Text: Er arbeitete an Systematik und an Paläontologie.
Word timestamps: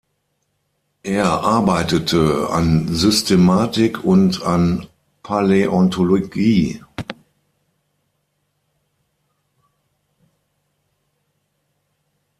Er 1.03 1.27
arbeitete 1.43 2.49
an 2.49 2.87
Systematik 2.87 4.03
und 4.03 4.41
an 4.41 4.87
Paläontologie. 5.21 6.81